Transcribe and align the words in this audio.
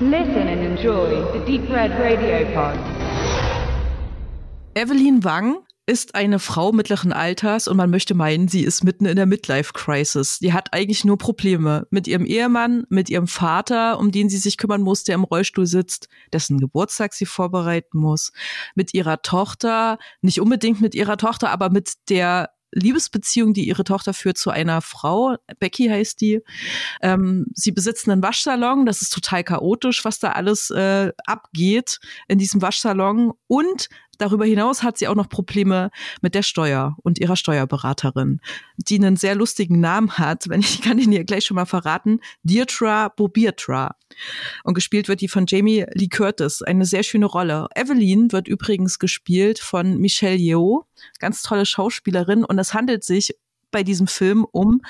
Listen 0.00 0.48
and 0.48 0.60
enjoy 0.60 1.22
the 1.32 1.38
Deep 1.46 1.70
Red 1.70 1.92
Radio 1.92 2.44
Pod. 2.52 2.76
Evelyn 4.74 5.22
Wang 5.22 5.58
ist 5.86 6.16
eine 6.16 6.40
Frau 6.40 6.72
mittleren 6.72 7.12
Alters 7.12 7.68
und 7.68 7.76
man 7.76 7.90
möchte 7.90 8.14
meinen, 8.14 8.48
sie 8.48 8.64
ist 8.64 8.82
mitten 8.82 9.06
in 9.06 9.14
der 9.14 9.26
Midlife-Crisis. 9.26 10.40
Die 10.40 10.52
hat 10.52 10.72
eigentlich 10.72 11.04
nur 11.04 11.16
Probleme 11.16 11.86
mit 11.90 12.08
ihrem 12.08 12.26
Ehemann, 12.26 12.86
mit 12.88 13.08
ihrem 13.08 13.28
Vater, 13.28 14.00
um 14.00 14.10
den 14.10 14.28
sie 14.28 14.38
sich 14.38 14.56
kümmern 14.56 14.82
muss, 14.82 15.04
der 15.04 15.14
im 15.14 15.22
Rollstuhl 15.22 15.66
sitzt, 15.66 16.08
dessen 16.32 16.58
Geburtstag 16.58 17.14
sie 17.14 17.26
vorbereiten 17.26 17.96
muss, 17.96 18.32
mit 18.74 18.94
ihrer 18.94 19.22
Tochter, 19.22 19.98
nicht 20.22 20.40
unbedingt 20.40 20.80
mit 20.80 20.96
ihrer 20.96 21.18
Tochter, 21.18 21.50
aber 21.50 21.70
mit 21.70 21.92
der 22.08 22.50
Liebesbeziehung, 22.74 23.54
die 23.54 23.66
ihre 23.66 23.84
Tochter 23.84 24.14
führt 24.14 24.36
zu 24.36 24.50
einer 24.50 24.82
Frau. 24.82 25.36
Becky 25.58 25.88
heißt 25.88 26.20
die. 26.20 26.40
Ähm, 27.02 27.46
sie 27.54 27.72
besitzen 27.72 28.10
einen 28.10 28.22
Waschsalon. 28.22 28.86
Das 28.86 29.02
ist 29.02 29.12
total 29.12 29.44
chaotisch, 29.44 30.04
was 30.04 30.18
da 30.18 30.32
alles 30.32 30.70
äh, 30.70 31.12
abgeht 31.26 32.00
in 32.28 32.38
diesem 32.38 32.62
Waschsalon. 32.62 33.32
Und 33.46 33.88
Darüber 34.18 34.44
hinaus 34.44 34.82
hat 34.82 34.98
sie 34.98 35.08
auch 35.08 35.14
noch 35.14 35.28
Probleme 35.28 35.90
mit 36.20 36.34
der 36.34 36.42
Steuer 36.42 36.96
und 37.02 37.18
ihrer 37.18 37.36
Steuerberaterin, 37.36 38.40
die 38.76 38.96
einen 38.96 39.16
sehr 39.16 39.34
lustigen 39.34 39.80
Namen 39.80 40.18
hat, 40.18 40.48
wenn 40.48 40.60
ich 40.60 40.82
kann 40.82 40.98
ihn 40.98 41.12
ihr 41.12 41.24
gleich 41.24 41.44
schon 41.44 41.56
mal 41.56 41.66
verraten, 41.66 42.20
Deirdre 42.42 43.12
Bobiertra. 43.16 43.96
Und 44.62 44.74
gespielt 44.74 45.08
wird 45.08 45.20
die 45.20 45.28
von 45.28 45.46
Jamie 45.48 45.86
Lee 45.92 46.08
Curtis, 46.08 46.62
eine 46.62 46.84
sehr 46.84 47.02
schöne 47.02 47.26
Rolle. 47.26 47.68
Evelyn 47.74 48.32
wird 48.32 48.48
übrigens 48.48 48.98
gespielt 48.98 49.58
von 49.58 49.98
Michelle 49.98 50.36
Yeoh, 50.36 50.84
ganz 51.18 51.42
tolle 51.42 51.66
Schauspielerin 51.66 52.44
und 52.44 52.58
es 52.58 52.74
handelt 52.74 53.04
sich 53.04 53.34
bei 53.70 53.82
diesem 53.82 54.06
Film 54.06 54.46
um 54.52 54.82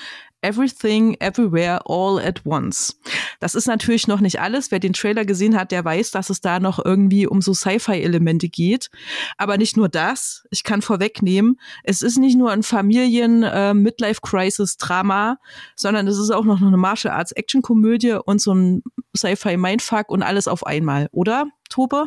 Everything, 0.45 1.17
Everywhere, 1.19 1.81
All 1.85 2.19
at 2.19 2.45
Once. 2.45 2.99
Das 3.39 3.55
ist 3.55 3.67
natürlich 3.67 4.07
noch 4.07 4.19
nicht 4.19 4.39
alles. 4.39 4.69
Wer 4.69 4.77
den 4.79 4.93
Trailer 4.93 5.25
gesehen 5.25 5.57
hat, 5.57 5.71
der 5.71 5.83
weiß, 5.83 6.11
dass 6.11 6.29
es 6.29 6.39
da 6.39 6.59
noch 6.59 6.77
irgendwie 6.85 7.25
um 7.25 7.41
so 7.41 7.55
Sci-Fi-Elemente 7.55 8.47
geht. 8.47 8.91
Aber 9.37 9.57
nicht 9.57 9.75
nur 9.75 9.89
das. 9.89 10.45
Ich 10.51 10.63
kann 10.63 10.83
vorwegnehmen, 10.83 11.59
es 11.83 12.03
ist 12.03 12.19
nicht 12.19 12.37
nur 12.37 12.51
ein 12.51 12.61
Familien-Midlife-Crisis-Drama, 12.61 15.31
äh, 15.31 15.35
sondern 15.75 16.07
es 16.07 16.19
ist 16.19 16.29
auch 16.29 16.45
noch 16.45 16.61
eine 16.61 16.77
Martial 16.77 17.15
Arts-Action-Komödie 17.15 18.19
und 18.23 18.39
so 18.39 18.53
ein 18.53 18.83
Sci-Fi-Mindfuck 19.17 20.11
und 20.11 20.21
alles 20.21 20.47
auf 20.47 20.67
einmal, 20.67 21.09
oder, 21.11 21.47
Tobe? 21.69 22.05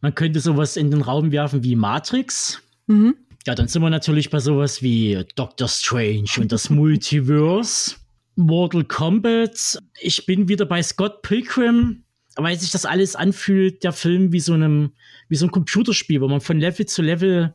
Man 0.00 0.14
könnte 0.14 0.38
sowas 0.38 0.76
in 0.76 0.92
den 0.92 1.02
Raum 1.02 1.32
werfen 1.32 1.64
wie 1.64 1.74
Matrix. 1.74 2.62
Mhm. 2.86 3.16
Ja, 3.48 3.54
dann 3.54 3.66
sind 3.66 3.80
wir 3.80 3.88
natürlich 3.88 4.28
bei 4.28 4.40
sowas 4.40 4.82
wie 4.82 5.24
Doctor 5.34 5.68
Strange 5.68 6.28
und 6.36 6.52
das 6.52 6.68
Multiverse, 6.68 7.94
Mortal 8.36 8.84
Kombat. 8.84 9.78
Ich 10.02 10.26
bin 10.26 10.48
wieder 10.48 10.66
bei 10.66 10.82
Scott 10.82 11.22
Pilgrim, 11.22 12.04
weil 12.36 12.60
sich 12.60 12.72
das 12.72 12.84
alles 12.84 13.16
anfühlt, 13.16 13.84
der 13.84 13.94
Film 13.94 14.32
wie 14.32 14.40
so 14.40 14.52
einem, 14.52 14.92
wie 15.30 15.36
so 15.36 15.46
ein 15.46 15.50
Computerspiel, 15.50 16.20
wo 16.20 16.28
man 16.28 16.42
von 16.42 16.60
Level 16.60 16.84
zu 16.84 17.00
Level 17.00 17.54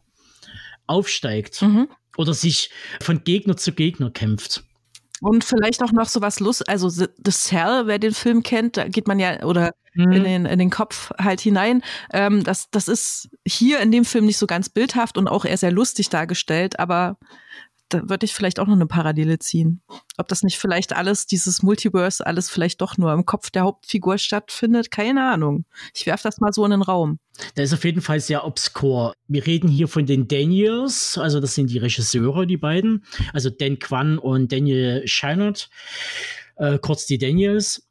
aufsteigt 0.88 1.62
mhm. 1.62 1.88
oder 2.18 2.34
sich 2.34 2.72
von 3.00 3.24
Gegner 3.24 3.56
zu 3.56 3.72
Gegner 3.72 4.10
kämpft. 4.10 4.64
Und 5.24 5.46
vielleicht 5.46 5.82
auch 5.82 5.94
noch 5.94 6.10
so 6.10 6.20
was 6.20 6.42
Lust, 6.42 6.68
also 6.68 6.90
The 6.90 7.32
Cell, 7.32 7.84
wer 7.88 7.98
den 7.98 8.14
Film 8.14 8.44
kennt, 8.44 8.76
da 8.76 8.90
geht 8.90 9.08
man 9.08 9.20
ja, 9.20 9.44
oder 9.44 9.72
mhm. 9.94 10.12
in, 10.12 10.24
den, 10.26 10.46
in 10.46 10.60
den 10.60 10.70
Kopf 10.70 11.12
halt 11.18 11.40
hinein. 11.40 11.82
Ähm, 12.12 12.44
das, 12.44 12.70
das 12.72 12.90
ist 12.90 13.30
hier 13.48 13.80
in 13.80 13.90
dem 13.90 14.04
Film 14.04 14.26
nicht 14.26 14.38
so 14.38 14.48
ganz 14.48 14.68
bildhaft 14.68 15.18
und 15.18 15.30
auch 15.30 15.46
eher 15.46 15.56
sehr 15.56 15.72
lustig 15.72 16.10
dargestellt, 16.10 16.78
aber 16.78 17.18
da 17.94 18.10
würde 18.10 18.26
ich 18.26 18.34
vielleicht 18.34 18.60
auch 18.60 18.68
noch 18.68 18.74
eine 18.74 18.88
Parallele 18.88 19.40
ziehen. 19.40 19.82
Ob 20.18 20.28
das 20.28 20.44
nicht 20.44 20.58
vielleicht 20.58 20.94
alles, 20.94 21.28
dieses 21.28 21.62
Multiverse, 21.62 22.26
alles 22.26 22.50
vielleicht 22.50 22.82
doch 22.82 22.98
nur 22.98 23.14
im 23.14 23.26
Kopf 23.26 23.52
der 23.52 23.64
Hauptfigur 23.64 24.18
stattfindet, 24.18 24.92
keine 24.92 25.30
Ahnung. 25.30 25.66
Ich 25.94 26.06
werfe 26.06 26.24
das 26.24 26.40
mal 26.40 26.54
so 26.54 26.66
in 26.66 26.72
den 26.72 26.82
Raum. 26.82 27.20
Der 27.56 27.64
ist 27.64 27.74
auf 27.74 27.84
jeden 27.84 28.02
Fall 28.02 28.20
sehr 28.20 28.46
obskur. 28.46 29.14
Wir 29.28 29.46
reden 29.46 29.68
hier 29.68 29.88
von 29.88 30.06
den 30.06 30.28
Daniels, 30.28 31.18
also 31.18 31.40
das 31.40 31.56
sind 31.56 31.70
die 31.70 31.78
Regisseure, 31.78 32.48
die 32.48 32.58
beiden, 32.58 33.04
also 33.34 33.50
Dan 33.50 33.80
Kwan 33.80 34.18
und 34.18 34.52
Daniel 34.52 35.08
Scheinert, 35.08 35.70
äh, 36.56 36.78
kurz 36.80 37.06
die 37.06 37.18
Daniels, 37.18 37.88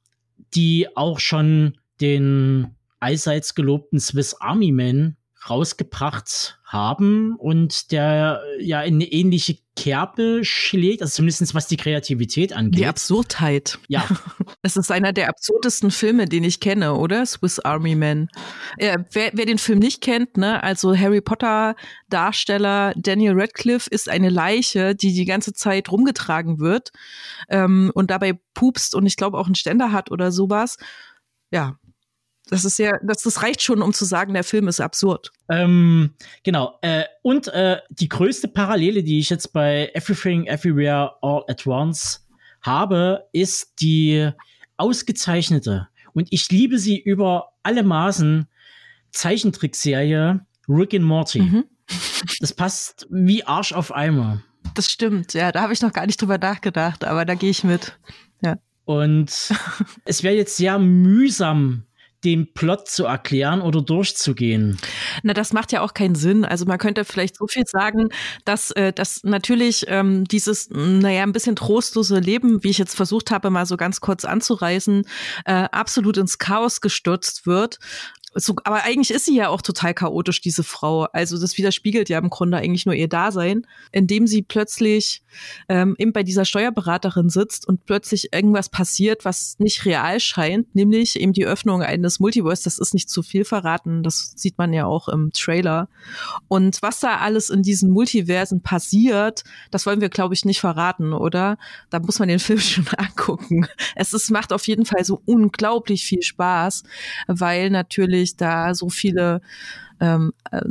die 0.54 0.88
auch 0.96 1.18
schon 1.18 1.78
den 2.00 2.74
allseits 3.00 3.54
gelobten 3.54 4.00
Swiss 4.00 4.34
Army 4.34 4.72
Man 4.72 5.16
rausgebracht 5.48 6.58
haben 6.64 7.34
und 7.36 7.92
der 7.92 8.42
ja 8.58 8.82
in 8.82 8.94
eine 8.94 9.04
ähnliche 9.04 9.58
Kerbe 9.74 10.40
schlägt, 10.42 11.02
also 11.02 11.16
zumindest 11.16 11.54
was 11.54 11.66
die 11.66 11.76
Kreativität 11.76 12.52
angeht. 12.52 12.78
Die 12.78 12.86
Absurdheit. 12.86 13.78
Ja. 13.88 14.06
Es 14.64 14.76
ist 14.76 14.92
einer 14.92 15.12
der 15.12 15.28
absurdesten 15.28 15.90
Filme, 15.90 16.26
den 16.26 16.44
ich 16.44 16.60
kenne, 16.60 16.94
oder? 16.94 17.26
Swiss 17.26 17.58
Army 17.58 17.96
Man. 17.96 18.28
Äh, 18.76 18.98
wer, 19.10 19.30
wer 19.32 19.44
den 19.44 19.58
Film 19.58 19.80
nicht 19.80 20.00
kennt, 20.00 20.36
ne, 20.36 20.62
also 20.62 20.96
Harry 20.96 21.20
Potter 21.20 21.74
Darsteller 22.08 22.94
Daniel 22.96 23.32
Radcliffe 23.34 23.90
ist 23.90 24.08
eine 24.08 24.28
Leiche, 24.28 24.94
die 24.94 25.12
die 25.12 25.24
ganze 25.24 25.52
Zeit 25.52 25.90
rumgetragen 25.90 26.60
wird 26.60 26.92
ähm, 27.48 27.90
und 27.94 28.12
dabei 28.12 28.38
pupst 28.54 28.94
und 28.94 29.04
ich 29.04 29.16
glaube 29.16 29.36
auch 29.36 29.46
einen 29.46 29.56
Ständer 29.56 29.90
hat 29.90 30.12
oder 30.12 30.30
sowas. 30.30 30.76
Ja, 31.50 31.76
das 32.48 32.64
ist 32.64 32.78
ja, 32.78 32.92
das, 33.02 33.22
das 33.22 33.42
reicht 33.42 33.62
schon, 33.62 33.82
um 33.82 33.92
zu 33.92 34.04
sagen, 34.04 34.34
der 34.34 34.44
Film 34.44 34.68
ist 34.68 34.80
absurd. 34.80 35.30
Ähm, 35.48 36.14
genau. 36.42 36.78
Äh, 36.82 37.04
und 37.22 37.48
äh, 37.48 37.78
die 37.90 38.08
größte 38.08 38.48
Parallele, 38.48 39.02
die 39.02 39.18
ich 39.18 39.30
jetzt 39.30 39.52
bei 39.52 39.90
Everything, 39.94 40.46
Everywhere, 40.46 41.12
All 41.22 41.44
at 41.48 41.66
Once 41.66 42.26
habe, 42.60 43.28
ist 43.32 43.80
die 43.80 44.30
ausgezeichnete 44.76 45.88
und 46.14 46.28
ich 46.30 46.50
liebe 46.50 46.78
sie 46.78 46.98
über 46.98 47.52
alle 47.62 47.82
Maßen 47.82 48.46
Zeichentrickserie 49.10 50.44
Rick 50.68 50.94
and 50.94 51.04
Morty. 51.04 51.40
Mhm. 51.40 51.64
Das 52.40 52.54
passt 52.54 53.06
wie 53.10 53.44
Arsch 53.44 53.72
auf 53.72 53.94
Eimer. 53.94 54.42
Das 54.74 54.90
stimmt, 54.90 55.34
ja, 55.34 55.52
da 55.52 55.62
habe 55.62 55.72
ich 55.72 55.82
noch 55.82 55.92
gar 55.92 56.06
nicht 56.06 56.20
drüber 56.20 56.38
nachgedacht, 56.38 57.04
aber 57.04 57.24
da 57.24 57.34
gehe 57.34 57.50
ich 57.50 57.64
mit. 57.64 57.98
Ja. 58.42 58.56
Und 58.84 59.30
es 60.04 60.22
wäre 60.22 60.34
jetzt 60.34 60.56
sehr 60.56 60.78
mühsam, 60.78 61.84
den 62.24 62.52
Plot 62.52 62.88
zu 62.88 63.04
erklären 63.04 63.60
oder 63.60 63.82
durchzugehen. 63.82 64.78
Na, 65.22 65.34
das 65.34 65.52
macht 65.52 65.72
ja 65.72 65.80
auch 65.80 65.94
keinen 65.94 66.14
Sinn. 66.14 66.44
Also 66.44 66.64
man 66.66 66.78
könnte 66.78 67.04
vielleicht 67.04 67.36
so 67.36 67.46
viel 67.46 67.64
sagen, 67.66 68.08
dass, 68.44 68.70
äh, 68.72 68.92
dass 68.92 69.24
natürlich 69.24 69.84
ähm, 69.88 70.24
dieses, 70.24 70.70
naja, 70.70 71.22
ein 71.22 71.32
bisschen 71.32 71.56
trostlose 71.56 72.18
Leben, 72.18 72.62
wie 72.62 72.70
ich 72.70 72.78
jetzt 72.78 72.94
versucht 72.94 73.30
habe, 73.30 73.50
mal 73.50 73.66
so 73.66 73.76
ganz 73.76 74.00
kurz 74.00 74.24
anzureißen, 74.24 75.04
äh, 75.44 75.52
absolut 75.52 76.16
ins 76.16 76.38
Chaos 76.38 76.80
gestürzt 76.80 77.46
wird 77.46 77.78
so, 78.34 78.54
aber 78.64 78.84
eigentlich 78.84 79.10
ist 79.10 79.26
sie 79.26 79.36
ja 79.36 79.48
auch 79.48 79.60
total 79.60 79.92
chaotisch, 79.92 80.40
diese 80.40 80.62
Frau. 80.62 81.02
Also 81.12 81.38
das 81.38 81.58
widerspiegelt 81.58 82.08
ja 82.08 82.18
im 82.18 82.30
Grunde 82.30 82.56
eigentlich 82.56 82.86
nur 82.86 82.94
ihr 82.94 83.08
Dasein, 83.08 83.66
indem 83.90 84.26
sie 84.26 84.42
plötzlich 84.42 85.22
ähm, 85.68 85.94
eben 85.98 86.12
bei 86.12 86.22
dieser 86.22 86.44
Steuerberaterin 86.44 87.28
sitzt 87.28 87.68
und 87.68 87.84
plötzlich 87.84 88.32
irgendwas 88.32 88.70
passiert, 88.70 89.24
was 89.24 89.58
nicht 89.58 89.84
real 89.84 90.18
scheint, 90.18 90.74
nämlich 90.74 91.20
eben 91.20 91.32
die 91.32 91.46
Öffnung 91.46 91.82
eines 91.82 92.20
Multiverse. 92.20 92.64
Das 92.64 92.78
ist 92.78 92.94
nicht 92.94 93.10
zu 93.10 93.22
viel 93.22 93.44
verraten, 93.44 94.02
das 94.02 94.32
sieht 94.36 94.56
man 94.56 94.72
ja 94.72 94.86
auch 94.86 95.08
im 95.08 95.30
Trailer. 95.32 95.88
Und 96.48 96.80
was 96.80 97.00
da 97.00 97.18
alles 97.18 97.50
in 97.50 97.62
diesen 97.62 97.90
Multiversen 97.90 98.62
passiert, 98.62 99.44
das 99.70 99.84
wollen 99.84 100.00
wir, 100.00 100.08
glaube 100.08 100.34
ich, 100.34 100.44
nicht 100.44 100.60
verraten, 100.60 101.12
oder? 101.12 101.58
Da 101.90 101.98
muss 101.98 102.18
man 102.18 102.28
den 102.28 102.38
Film 102.38 102.58
schon 102.60 102.86
angucken. 102.96 103.66
Es 103.94 104.12
ist, 104.14 104.30
macht 104.30 104.52
auf 104.52 104.66
jeden 104.66 104.86
Fall 104.86 105.04
so 105.04 105.20
unglaublich 105.26 106.04
viel 106.04 106.22
Spaß, 106.22 106.84
weil 107.26 107.68
natürlich 107.68 108.21
natürlich 108.22 108.36
da 108.36 108.74
so 108.74 108.88
viele 108.88 109.40
ähm, 110.00 110.32
äh, 110.50 110.62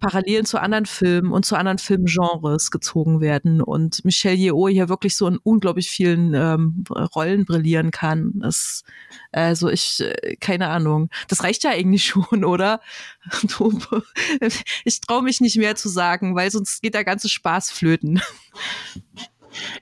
Parallelen 0.00 0.46
zu 0.46 0.60
anderen 0.60 0.86
Filmen 0.86 1.32
und 1.32 1.44
zu 1.44 1.56
anderen 1.56 1.78
Filmgenres 1.78 2.70
gezogen 2.70 3.20
werden 3.20 3.60
und 3.60 4.04
Michelle 4.04 4.36
Yeoh 4.36 4.68
hier 4.68 4.88
wirklich 4.88 5.16
so 5.16 5.26
in 5.26 5.38
unglaublich 5.38 5.90
vielen 5.90 6.34
ähm, 6.34 6.84
Rollen 7.14 7.44
brillieren 7.44 7.90
kann. 7.90 8.32
Das, 8.36 8.84
also 9.32 9.68
ich, 9.68 10.00
äh, 10.00 10.36
keine 10.36 10.68
Ahnung. 10.68 11.10
Das 11.28 11.42
reicht 11.42 11.64
ja 11.64 11.70
eigentlich 11.70 12.04
schon, 12.30 12.44
oder? 12.44 12.80
Ich 14.84 15.00
traue 15.00 15.22
mich 15.22 15.40
nicht 15.40 15.56
mehr 15.56 15.76
zu 15.76 15.88
sagen, 15.88 16.34
weil 16.34 16.50
sonst 16.50 16.80
geht 16.80 16.94
der 16.94 17.04
ganze 17.04 17.28
Spaß 17.28 17.70
flöten. 17.70 18.20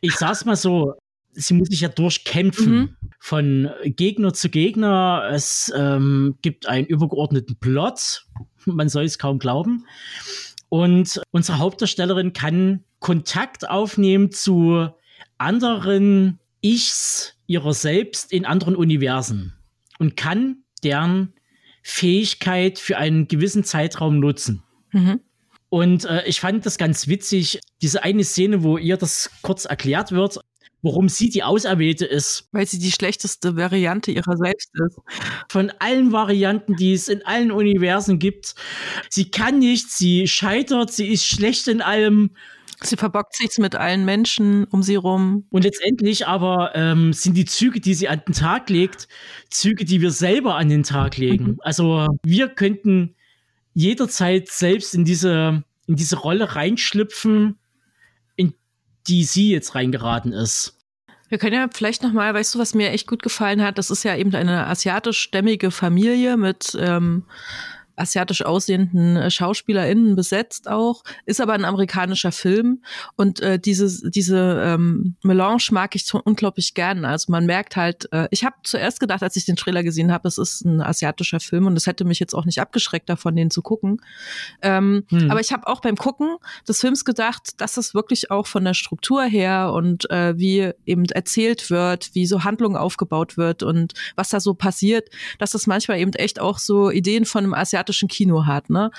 Ich 0.01 0.17
sag's 0.17 0.45
mal 0.45 0.57
so, 0.57 0.95
sie 1.37 1.55
muss 1.55 1.69
sich 1.69 1.81
ja 1.81 1.89
durchkämpfen. 1.89 2.77
Mhm. 2.77 2.97
Von 3.19 3.71
Gegner 3.85 4.33
zu 4.33 4.49
Gegner. 4.49 5.29
Es 5.33 5.73
ähm, 5.77 6.37
gibt 6.43 6.69
einen 6.69 6.87
übergeordneten 6.87 7.57
Plot. 7.57 8.27
Man 8.65 8.89
soll 8.89 9.05
es 9.05 9.19
kaum 9.19 9.39
glauben. 9.39 9.85
Und 10.69 11.21
unsere 11.31 11.59
Hauptdarstellerin 11.59 12.33
kann 12.33 12.85
Kontakt 12.99 13.69
aufnehmen 13.69 14.33
zu 14.33 14.89
anderen 15.39 16.41
Ichs 16.61 17.35
ihrer 17.47 17.75
selbst 17.75 18.33
in 18.33 18.45
anderen 18.45 18.75
Universen 18.75 19.53
und 19.99 20.17
kann 20.17 20.65
deren 20.83 21.35
Fähigkeit 21.83 22.79
für 22.79 22.97
einen 22.97 23.29
gewissen 23.29 23.63
Zeitraum 23.63 24.19
nutzen. 24.19 24.63
Mhm. 24.93 25.21
Und 25.69 26.05
äh, 26.05 26.25
ich 26.27 26.41
fand 26.41 26.65
das 26.65 26.79
ganz 26.79 27.07
witzig, 27.07 27.61
diese 27.83 28.03
eine 28.03 28.25
Szene, 28.25 28.63
wo 28.63 28.79
ihr 28.79 28.97
das 28.97 29.31
kurz 29.43 29.65
erklärt 29.65 30.13
wird, 30.13 30.41
warum 30.83 31.09
sie 31.09 31.31
die 31.31 31.43
Auserwählte 31.43 32.05
ist. 32.05 32.49
Weil 32.53 32.67
sie 32.67 32.79
die 32.79 32.93
schlechteste 32.93 33.57
Variante 33.57 34.13
ihrer 34.13 34.37
selbst 34.37 34.71
ist. 34.75 34.99
Von 35.49 35.73
allen 35.79 36.13
Varianten, 36.13 36.77
die 36.77 36.93
es 36.93 37.09
in 37.09 37.25
allen 37.25 37.51
Universen 37.51 38.19
gibt. 38.19 38.55
Sie 39.11 39.31
kann 39.31 39.59
nicht, 39.59 39.91
sie 39.91 40.29
scheitert, 40.29 40.93
sie 40.93 41.09
ist 41.09 41.27
schlecht 41.27 41.69
in 41.69 41.83
allem. 41.83 42.31
Sie 42.83 42.97
verbockt 42.97 43.35
sich 43.35 43.57
mit 43.59 43.75
allen 43.75 44.05
Menschen 44.05 44.65
um 44.65 44.83
sie 44.83 44.97
rum. 44.97 45.47
Und 45.51 45.65
letztendlich 45.65 46.27
aber 46.27 46.73
ähm, 46.75 47.13
sind 47.13 47.35
die 47.35 47.47
Züge, 47.47 47.81
die 47.81 47.95
sie 47.95 48.09
an 48.09 48.23
den 48.27 48.35
Tag 48.35 48.69
legt, 48.69 49.09
Züge, 49.51 49.85
die 49.85 50.03
wir 50.03 50.11
selber 50.11 50.57
an 50.57 50.69
den 50.69 50.83
Tag 50.83 51.17
legen. 51.17 51.45
Mhm. 51.45 51.61
Also 51.63 52.07
wir 52.23 52.49
könnten 52.49 53.15
jederzeit 53.73 54.49
selbst 54.49 54.95
in 54.95 55.05
diese, 55.05 55.63
in 55.87 55.97
diese 55.97 56.17
Rolle 56.17 56.55
reinschlüpfen, 56.55 57.47
in 57.47 57.57
die 59.09 59.25
sie 59.25 59.51
jetzt 59.51 59.75
reingeraten 59.75 60.33
ist. 60.33 60.77
Wir 61.29 61.39
können 61.39 61.55
ja 61.55 61.69
vielleicht 61.73 62.03
noch 62.03 62.13
mal, 62.13 62.33
weißt 62.33 62.55
du, 62.55 62.59
was 62.59 62.75
mir 62.75 62.91
echt 62.91 63.09
gut 63.09 63.23
gefallen 63.23 63.63
hat? 63.63 63.79
Das 63.79 63.91
ist 63.91 64.05
ja 64.05 64.17
eben 64.17 64.33
eine 64.35 64.67
asiatisch-stämmige 64.69 65.71
Familie 65.73 66.37
mit 66.37 66.77
ähm, 66.81 67.25
asiatisch 67.97 68.45
aussehenden 68.45 69.17
äh, 69.17 69.31
SchauspielerInnen 69.31 70.15
besetzt 70.17 70.69
auch, 70.69 71.03
ist 71.25 71.41
aber 71.41 71.55
ein 71.55 71.65
amerikanischer 71.65 72.33
Film 72.33 72.83
und 73.17 73.41
äh, 73.41 73.59
dieses, 73.59 74.03
diese 74.03 74.63
ähm, 74.65 75.17
Melange 75.23 75.65
mag 75.71 75.95
ich 75.95 76.07
so 76.07 76.21
unglaublich 76.23 76.75
gern. 76.75 77.05
Also 77.05 77.33
man 77.33 77.47
merkt 77.47 77.77
halt, 77.77 78.09
äh, 78.13 78.29
ich 78.31 78.45
habe 78.45 78.57
zuerst 78.63 79.01
gedacht, 79.01 79.23
als 79.23 79.37
ich 79.37 79.45
den 79.45 79.57
Trailer 79.57 79.83
gesehen 79.83 80.13
habe, 80.13 80.29
es 80.29 80.39
ist 80.39 80.65
ein 80.65 80.81
asiatischer 80.81 81.41
Film 81.41 81.67
und 81.67 81.77
es 81.77 81.87
hätte 81.87 82.05
mich 82.05 82.21
jetzt 82.21 82.35
auch 82.35 82.45
nicht 82.45 82.61
abgeschreckt 82.61 83.09
davon, 83.09 83.35
den 83.35 83.51
zu 83.51 83.63
gucken. 83.63 84.01
Ähm, 84.63 85.05
hm. 85.09 85.31
Aber 85.31 85.41
ich 85.41 85.53
habe 85.53 85.67
auch 85.67 85.81
beim 85.81 85.97
Gucken 85.97 86.37
des 86.69 86.81
Films 86.81 87.05
gedacht, 87.05 87.61
dass 87.61 87.77
es 87.77 87.95
wirklich 87.95 88.31
auch 88.31 88.47
von 88.47 88.65
der 88.65 88.75
Struktur 88.75 89.25
her 89.25 89.73
und 89.73 90.11
äh, 90.11 90.39
wie 90.39 90.71
eben 90.85 91.05
erzählt 91.07 91.71
wird, 91.71 92.15
wie 92.15 92.27
so 92.27 92.45
Handlung 92.45 92.77
aufgebaut 92.77 93.37
wird 93.37 93.63
und 93.63 93.95
was 94.15 94.29
da 94.29 94.41
so 94.41 94.55
passiert, 94.55 95.09
dass 95.39 95.53
das 95.53 95.67
manchmal 95.67 95.99
eben 95.99 96.13
echt 96.13 96.41
auch 96.41 96.59
so 96.59 96.91
Ideen 96.91 97.25
von 97.25 97.45
einem 97.45 97.55
asiatischen 97.55 97.86
asiatischen 97.87 98.09
Kino 98.09 98.47
hat, 98.47 98.71
ne? 98.71 98.91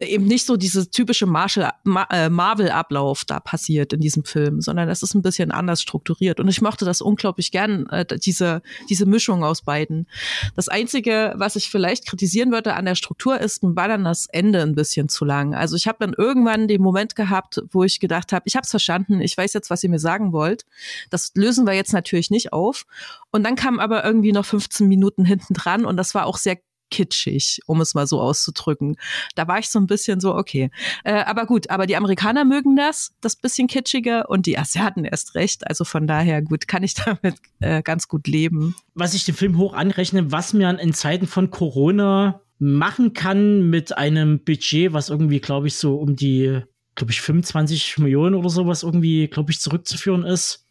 eben 0.00 0.26
nicht 0.26 0.46
so 0.46 0.56
dieses 0.56 0.90
typische 0.90 1.26
äh, 1.26 2.28
Marvel-Ablauf 2.28 3.24
da 3.24 3.40
passiert 3.40 3.92
in 3.92 4.00
diesem 4.00 4.24
Film, 4.24 4.60
sondern 4.60 4.88
es 4.88 5.02
ist 5.02 5.14
ein 5.14 5.22
bisschen 5.22 5.50
anders 5.50 5.80
strukturiert. 5.82 6.40
Und 6.40 6.48
ich 6.48 6.60
mochte 6.60 6.84
das 6.84 7.00
unglaublich 7.00 7.52
gern, 7.52 7.86
äh, 7.90 8.04
diese, 8.18 8.62
diese 8.88 9.06
Mischung 9.06 9.44
aus 9.44 9.62
beiden. 9.62 10.08
Das 10.56 10.68
Einzige, 10.68 11.34
was 11.36 11.56
ich 11.56 11.70
vielleicht 11.70 12.06
kritisieren 12.06 12.50
würde 12.50 12.74
an 12.74 12.84
der 12.84 12.96
Struktur, 12.96 13.40
ist, 13.40 13.60
war 13.62 13.88
dann 13.88 14.04
das 14.04 14.26
Ende 14.26 14.62
ein 14.62 14.74
bisschen 14.74 15.08
zu 15.08 15.24
lang. 15.24 15.54
Also 15.54 15.76
ich 15.76 15.86
habe 15.86 15.98
dann 16.00 16.14
irgendwann 16.16 16.68
den 16.68 16.82
Moment 16.82 17.14
gehabt, 17.14 17.62
wo 17.70 17.84
ich 17.84 18.00
gedacht 18.00 18.32
habe, 18.32 18.42
ich 18.46 18.56
habe 18.56 18.64
es 18.64 18.70
verstanden, 18.70 19.20
ich 19.20 19.36
weiß 19.36 19.52
jetzt, 19.52 19.70
was 19.70 19.82
ihr 19.84 19.90
mir 19.90 19.98
sagen 19.98 20.32
wollt. 20.32 20.64
Das 21.10 21.32
lösen 21.34 21.66
wir 21.66 21.74
jetzt 21.74 21.92
natürlich 21.92 22.30
nicht 22.30 22.52
auf. 22.52 22.84
Und 23.30 23.44
dann 23.44 23.54
kam 23.54 23.78
aber 23.78 24.04
irgendwie 24.04 24.32
noch 24.32 24.44
15 24.44 24.88
Minuten 24.88 25.24
hinten 25.24 25.54
dran 25.54 25.84
und 25.84 25.96
das 25.96 26.14
war 26.14 26.26
auch 26.26 26.36
sehr 26.36 26.58
kitschig, 26.90 27.60
um 27.66 27.80
es 27.80 27.94
mal 27.94 28.06
so 28.06 28.20
auszudrücken. 28.20 28.96
Da 29.34 29.48
war 29.48 29.58
ich 29.58 29.68
so 29.68 29.78
ein 29.78 29.86
bisschen 29.86 30.20
so, 30.20 30.34
okay. 30.34 30.70
Äh, 31.04 31.22
aber 31.24 31.46
gut, 31.46 31.70
aber 31.70 31.86
die 31.86 31.96
Amerikaner 31.96 32.44
mögen 32.44 32.76
das, 32.76 33.12
das 33.20 33.36
bisschen 33.36 33.66
kitschige 33.66 34.26
und 34.26 34.46
die 34.46 34.58
Asiaten 34.58 35.04
erst 35.04 35.34
recht. 35.34 35.66
Also 35.66 35.84
von 35.84 36.06
daher 36.06 36.42
gut, 36.42 36.68
kann 36.68 36.82
ich 36.82 36.94
damit 37.04 37.36
äh, 37.60 37.82
ganz 37.82 38.08
gut 38.08 38.26
leben. 38.26 38.74
Was 38.94 39.14
ich 39.14 39.24
dem 39.24 39.34
Film 39.34 39.58
hoch 39.58 39.74
anrechne, 39.74 40.30
was 40.30 40.52
man 40.52 40.78
in 40.78 40.92
Zeiten 40.92 41.26
von 41.26 41.50
Corona 41.50 42.40
machen 42.58 43.12
kann 43.12 43.68
mit 43.68 43.96
einem 43.96 44.42
Budget, 44.44 44.92
was 44.92 45.10
irgendwie, 45.10 45.40
glaube 45.40 45.66
ich, 45.66 45.76
so 45.76 45.96
um 45.96 46.16
die, 46.16 46.60
glaube 46.94 47.12
ich, 47.12 47.20
25 47.20 47.98
Millionen 47.98 48.34
oder 48.34 48.48
sowas 48.48 48.82
irgendwie, 48.82 49.28
glaube 49.28 49.50
ich, 49.50 49.60
zurückzuführen 49.60 50.24
ist, 50.24 50.66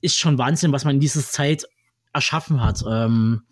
ist 0.00 0.18
schon 0.18 0.38
Wahnsinn, 0.38 0.72
was 0.72 0.84
man 0.84 0.94
in 0.94 1.00
dieser 1.00 1.22
Zeit 1.22 1.66
erschaffen 2.12 2.62
hat. 2.62 2.82
Ähm, 2.88 3.42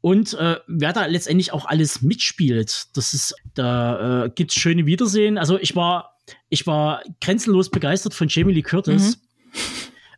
und 0.00 0.34
äh, 0.34 0.56
wer 0.66 0.92
da 0.92 1.06
letztendlich 1.06 1.52
auch 1.52 1.66
alles 1.66 2.02
mitspielt. 2.02 2.88
Das 2.94 3.12
ist, 3.12 3.34
da 3.54 4.24
äh, 4.24 4.30
gibt's 4.34 4.54
schöne 4.54 4.86
Wiedersehen. 4.86 5.36
Also 5.36 5.58
ich 5.58 5.76
war, 5.76 6.16
ich 6.48 6.66
war 6.66 7.02
grenzenlos 7.20 7.70
begeistert 7.70 8.14
von 8.14 8.28
Jamie 8.28 8.54
Lee 8.54 8.62
Curtis. 8.62 9.18
Mhm. 9.18 9.22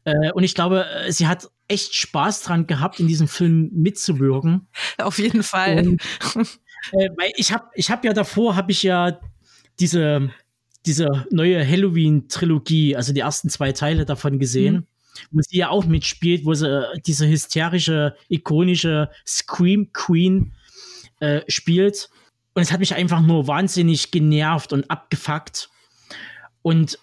Äh, 0.05 0.33
und 0.33 0.45
ich 0.45 0.55
glaube, 0.55 0.87
äh, 0.87 1.13
sie 1.13 1.27
hat 1.27 1.49
echt 1.69 1.95
Spaß 1.95 2.43
dran 2.43 2.67
gehabt, 2.67 3.01
in 3.01 3.09
diesem 3.09 3.29
Film 3.29 3.71
mitzuwirken. 3.73 4.69
Auf 4.99 5.19
jeden 5.19 5.43
Fall. 5.43 5.79
Und, 5.79 6.03
äh, 6.93 7.09
weil 7.17 7.33
ich 7.37 7.53
habe, 7.53 7.67
ich 7.75 7.91
habe 7.91 8.07
ja 8.07 8.13
davor, 8.13 8.57
habe 8.57 8.73
ich 8.73 8.83
ja 8.83 9.19
diese, 9.81 10.31
diese 10.87 11.27
neue 11.31 11.67
Halloween-Trilogie, 11.67 12.97
also 12.97 13.13
die 13.13 13.21
ersten 13.21 13.49
zwei 13.49 13.73
Teile 13.73 14.05
davon 14.05 14.39
gesehen. 14.39 14.75
Mhm 14.75 14.87
wo 15.31 15.41
sie 15.43 15.59
ja 15.59 15.71
auch 15.71 15.85
mitspielt, 15.85 16.45
wo 16.45 16.55
sie 16.55 16.69
äh, 16.69 17.01
diese 17.07 17.29
hysterische, 17.29 18.17
ikonische 18.29 19.11
Scream 19.27 19.93
Queen 19.93 20.53
äh, 21.21 21.43
spielt. 21.49 22.11
Und 22.55 22.63
es 22.63 22.73
hat 22.73 22.81
mich 22.81 22.95
einfach 22.95 23.21
nur 23.21 23.47
wahnsinnig 23.47 24.11
genervt 24.11 24.73
und 24.73 24.91
abgefuckt. 24.91 25.71
Und 26.63 26.99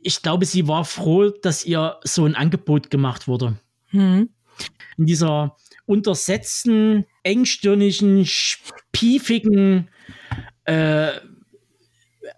ich 0.00 0.22
glaube, 0.22 0.46
sie 0.46 0.68
war 0.68 0.84
froh, 0.84 1.30
dass 1.30 1.64
ihr 1.64 1.98
so 2.04 2.24
ein 2.24 2.34
Angebot 2.34 2.90
gemacht 2.90 3.28
wurde. 3.28 3.58
Hm. 3.88 4.30
In 4.96 5.06
dieser 5.06 5.56
untersetzten, 5.86 7.06
engstirnigen, 7.22 8.24
spiefigen 8.26 9.88
äh, 10.64 11.12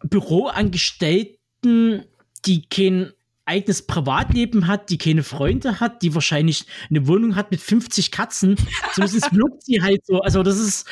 Büroangestellten, 0.03 2.05
die 2.45 2.69
kein 2.69 3.13
eigenes 3.47 3.87
Privatleben 3.87 4.67
hat, 4.67 4.91
die 4.91 4.99
keine 4.99 5.23
Freunde 5.23 5.81
hat, 5.81 6.03
die 6.03 6.15
wahrscheinlich 6.15 6.67
eine 6.89 7.07
Wohnung 7.07 7.37
hat 7.37 7.51
mit 7.51 7.61
50 7.61 8.11
Katzen. 8.11 8.57
Zumindest 8.95 9.33
wirkt 9.33 9.63
sie 9.65 9.83
halt 9.83 10.05
so. 10.07 10.21
Also 10.21 10.43
das 10.43 10.59
ist. 10.59 10.89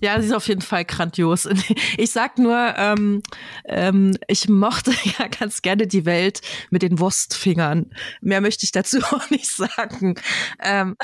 Ja, 0.00 0.20
sie 0.20 0.28
ist 0.28 0.32
auf 0.32 0.46
jeden 0.48 0.62
Fall 0.62 0.84
grandios. 0.84 1.48
Ich 1.96 2.12
sag 2.12 2.38
nur, 2.38 2.74
ähm, 2.76 3.22
ähm, 3.64 4.16
ich 4.28 4.48
mochte 4.48 4.92
ja 5.18 5.26
ganz 5.26 5.62
gerne 5.62 5.86
die 5.86 6.04
Welt 6.04 6.40
mit 6.70 6.82
den 6.82 6.98
Wurstfingern. 6.98 7.90
Mehr 8.20 8.40
möchte 8.40 8.64
ich 8.64 8.72
dazu 8.72 8.98
auch 9.02 9.30
nicht 9.30 9.48
sagen. 9.48 10.14
Ähm, 10.60 10.96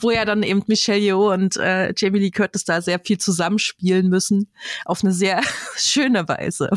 wo 0.00 0.10
ja 0.10 0.24
dann 0.24 0.42
eben 0.42 0.62
Michelle 0.66 1.00
Yeoh 1.00 1.32
und 1.32 1.56
äh, 1.56 1.92
Jamie 1.96 2.20
Lee 2.20 2.30
Curtis 2.30 2.64
da 2.64 2.80
sehr 2.80 2.98
viel 2.98 3.18
zusammenspielen 3.18 4.08
müssen. 4.08 4.50
Auf 4.84 5.02
eine 5.02 5.12
sehr 5.12 5.42
schöne 5.76 6.26
Weise. 6.28 6.70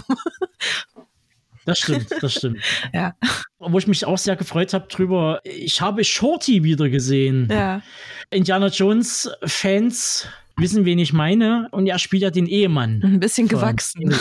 Das 1.67 1.79
stimmt, 1.79 2.07
das 2.21 2.33
stimmt. 2.33 2.59
ja. 2.93 3.13
Wo 3.59 3.77
ich 3.77 3.87
mich 3.87 4.05
auch 4.05 4.17
sehr 4.17 4.37
gefreut 4.37 4.73
habe 4.73 4.87
drüber, 4.87 5.41
ich 5.43 5.81
habe 5.81 6.03
Shorty 6.05 6.63
wieder 6.63 6.87
gesehen. 6.89 7.49
Ja. 7.51 7.81
Indiana 8.29 8.67
Jones 8.67 9.29
Fans 9.43 10.27
wissen, 10.55 10.85
wen 10.85 10.97
ich 10.97 11.11
meine. 11.11 11.67
Und 11.71 11.85
er 11.85 11.99
spielt 11.99 12.23
ja 12.23 12.31
den 12.31 12.47
Ehemann. 12.47 13.01
Ein 13.03 13.19
bisschen 13.19 13.49
gewachsen. 13.49 14.15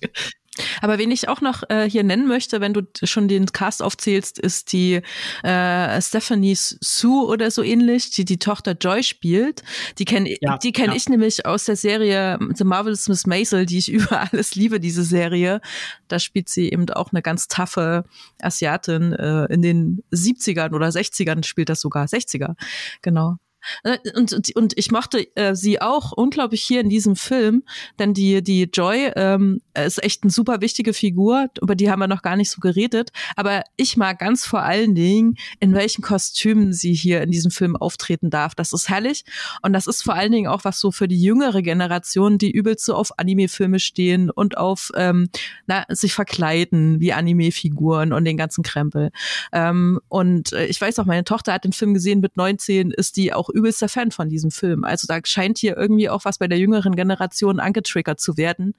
Aber 0.80 0.98
wen 0.98 1.10
ich 1.10 1.28
auch 1.28 1.40
noch 1.40 1.62
äh, 1.68 1.88
hier 1.88 2.02
nennen 2.02 2.26
möchte, 2.26 2.60
wenn 2.60 2.74
du 2.74 2.82
schon 3.04 3.28
den 3.28 3.46
Cast 3.46 3.82
aufzählst, 3.82 4.38
ist 4.38 4.72
die 4.72 5.00
äh, 5.42 6.02
Stephanie 6.02 6.56
Sue 6.56 7.26
oder 7.26 7.50
so 7.50 7.62
ähnlich, 7.62 8.10
die 8.10 8.24
die 8.24 8.38
Tochter 8.38 8.72
Joy 8.72 9.02
spielt. 9.02 9.62
Die 9.98 10.04
kenne 10.04 10.34
ja, 10.40 10.58
die 10.58 10.72
kenn 10.72 10.90
ja. 10.90 10.96
ich 10.96 11.08
nämlich 11.08 11.46
aus 11.46 11.64
der 11.64 11.76
Serie 11.76 12.38
The 12.54 12.64
Marvelous 12.64 13.08
Miss 13.08 13.26
Maisel, 13.26 13.64
die 13.64 13.78
ich 13.78 13.88
über 13.92 14.28
alles 14.32 14.54
liebe, 14.54 14.80
diese 14.80 15.04
Serie. 15.04 15.60
Da 16.08 16.18
spielt 16.18 16.48
sie 16.48 16.70
eben 16.70 16.88
auch 16.90 17.12
eine 17.12 17.22
ganz 17.22 17.46
taffe 17.48 18.04
Asiatin. 18.40 19.12
Äh, 19.12 19.44
in 19.52 19.62
den 19.62 20.02
70ern 20.12 20.74
oder 20.74 20.88
60ern 20.88 21.44
spielt 21.44 21.68
das 21.68 21.80
sogar. 21.80 22.06
60er, 22.06 22.54
genau. 23.02 23.36
Äh, 23.84 23.98
und, 24.16 24.56
und 24.56 24.72
ich 24.76 24.90
mochte 24.90 25.26
äh, 25.36 25.54
sie 25.54 25.80
auch 25.80 26.12
unglaublich 26.12 26.62
hier 26.62 26.80
in 26.80 26.88
diesem 26.88 27.16
Film, 27.16 27.62
denn 27.98 28.14
die, 28.14 28.42
die 28.42 28.64
Joy 28.64 29.12
ähm, 29.16 29.60
ist 29.74 30.02
echt 30.02 30.22
eine 30.22 30.30
super 30.30 30.60
wichtige 30.60 30.92
Figur, 30.92 31.48
über 31.60 31.74
die 31.74 31.90
haben 31.90 32.00
wir 32.00 32.08
noch 32.08 32.22
gar 32.22 32.36
nicht 32.36 32.50
so 32.50 32.60
geredet. 32.60 33.10
Aber 33.36 33.62
ich 33.76 33.96
mag 33.96 34.18
ganz 34.18 34.44
vor 34.46 34.62
allen 34.62 34.94
Dingen, 34.94 35.36
in 35.60 35.74
welchen 35.74 36.02
Kostümen 36.02 36.72
sie 36.72 36.94
hier 36.94 37.22
in 37.22 37.30
diesem 37.30 37.50
Film 37.50 37.76
auftreten 37.76 38.30
darf. 38.30 38.54
Das 38.54 38.72
ist 38.72 38.88
herrlich. 38.88 39.24
Und 39.62 39.72
das 39.72 39.86
ist 39.86 40.02
vor 40.02 40.14
allen 40.14 40.32
Dingen 40.32 40.48
auch 40.48 40.64
was 40.64 40.80
so 40.80 40.90
für 40.90 41.08
die 41.08 41.20
jüngere 41.20 41.62
Generation, 41.62 42.38
die 42.38 42.50
übelst 42.50 42.84
so 42.84 42.94
auf 42.94 43.18
Anime-Filme 43.18 43.78
stehen 43.78 44.30
und 44.30 44.56
auf 44.56 44.90
ähm, 44.94 45.28
na, 45.66 45.84
sich 45.88 46.14
verkleiden 46.14 47.00
wie 47.00 47.12
Anime-Figuren 47.12 48.12
und 48.12 48.24
den 48.24 48.36
ganzen 48.36 48.62
Krempel. 48.62 49.10
Ähm, 49.52 50.00
und 50.08 50.52
äh, 50.52 50.66
ich 50.66 50.80
weiß 50.80 50.98
auch, 50.98 51.06
meine 51.06 51.24
Tochter 51.24 51.52
hat 51.52 51.64
den 51.64 51.72
Film 51.72 51.94
gesehen 51.94 52.20
mit 52.20 52.36
19, 52.36 52.90
ist 52.90 53.16
die 53.16 53.32
auch 53.32 53.49
übelster 53.52 53.88
Fan 53.88 54.10
von 54.10 54.28
diesem 54.28 54.50
Film. 54.50 54.84
Also 54.84 55.06
da 55.06 55.20
scheint 55.24 55.58
hier 55.58 55.76
irgendwie 55.76 56.08
auch 56.08 56.24
was 56.24 56.38
bei 56.38 56.48
der 56.48 56.58
jüngeren 56.58 56.96
Generation 56.96 57.60
angetriggert 57.60 58.20
zu 58.20 58.36
werden. 58.36 58.74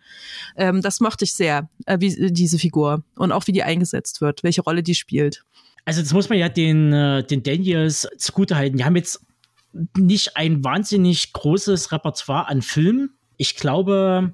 Ähm, 0.56 0.82
das 0.82 1.00
mochte 1.00 1.25
ich 1.25 1.34
sehr, 1.34 1.70
äh, 1.86 1.98
wie 2.00 2.32
diese 2.32 2.60
Figur 2.60 3.04
und 3.16 3.32
auch 3.32 3.48
wie 3.48 3.51
die 3.51 3.63
eingesetzt 3.63 4.22
wird, 4.22 4.44
welche 4.44 4.62
Rolle 4.62 4.84
die 4.84 4.96
spielt. 4.96 5.44
Also 5.86 6.01
das 6.01 6.13
muss 6.13 6.30
man 6.30 6.38
ja 6.38 6.50
den, 6.50 6.94
äh, 6.94 7.24
den 7.24 7.44
Daniels 7.44 8.08
zugutehalten. 8.18 8.78
Die 8.78 8.86
haben 8.86 8.96
jetzt 8.96 9.25
nicht 9.98 10.38
ein 10.38 10.63
wahnsinnig 10.63 11.34
großes 11.34 11.92
Repertoire 11.92 12.48
an 12.48 12.62
Filmen. 12.62 13.12
Ich 13.38 13.56
glaube, 13.56 14.34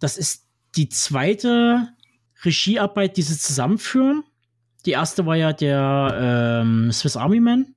das 0.00 0.16
ist 0.16 0.46
die 0.76 0.88
zweite 0.88 1.88
Regiearbeit, 2.44 3.16
die 3.16 3.22
sie 3.22 3.38
zusammenführen. 3.38 4.24
Die 4.86 4.92
erste 4.92 5.24
war 5.26 5.36
ja 5.36 5.52
der 5.52 6.60
ähm, 6.62 6.92
Swiss 6.92 7.16
Army 7.16 7.40
Man. 7.40 7.74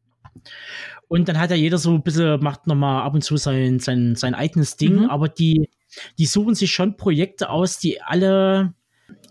Und 1.07 1.29
dann 1.29 1.39
hat 1.39 1.51
ja 1.51 1.55
jeder 1.55 1.77
so 1.77 1.93
ein 1.93 2.03
bisschen, 2.03 2.41
macht 2.41 2.67
nochmal 2.67 3.03
ab 3.03 3.13
und 3.13 3.23
zu 3.23 3.37
sein, 3.37 3.79
sein, 3.79 4.15
sein 4.15 4.35
eigenes 4.35 4.75
Ding, 4.75 5.03
mhm. 5.03 5.09
aber 5.09 5.29
die, 5.29 5.69
die 6.17 6.25
suchen 6.25 6.55
sich 6.55 6.71
schon 6.71 6.97
Projekte 6.97 7.49
aus, 7.49 7.79
die 7.79 8.01
alle 8.01 8.73